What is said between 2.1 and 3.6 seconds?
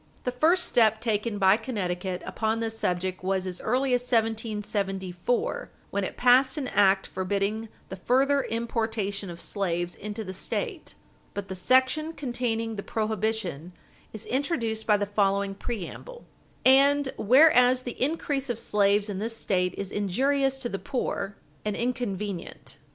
upon this subject was